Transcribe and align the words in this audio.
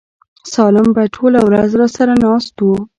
سالم 0.53 0.87
به 0.95 1.03
ټوله 1.15 1.39
ورځ 1.49 1.69
راسره 1.81 2.13
ناست 2.23 2.55
و. 2.61 2.67